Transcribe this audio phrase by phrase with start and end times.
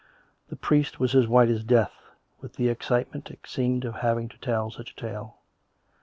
[0.47, 1.93] The priest was as white as death,
[2.39, 5.37] with the excitement, it seemed, of having to tell such a tale.